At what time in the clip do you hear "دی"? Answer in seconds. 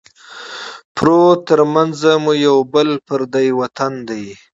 4.07-4.25